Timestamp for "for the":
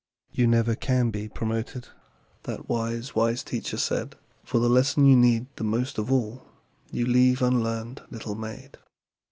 4.43-4.67